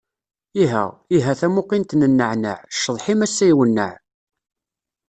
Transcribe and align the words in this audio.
Iha, 0.63 0.85
iha 1.15 1.33
tamuqint 1.39 1.91
n 1.95 2.01
naɛnaɛ, 2.17 2.59
cceḍḥ-im 2.73 3.19
ass-a 3.25 3.45
iwenneɛ. 3.51 3.91